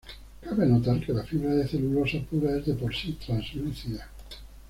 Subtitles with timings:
[0.43, 4.09] Cabe anotar que la fibra de celulosa pura es de por sí translúcida.